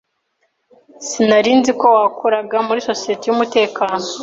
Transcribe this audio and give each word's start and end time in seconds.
Sinari 1.07 1.51
nzi 1.59 1.71
ko 1.79 1.85
wakoraga 1.97 2.57
muri 2.67 2.79
societe 2.89 3.23
yumutekano. 3.25 3.97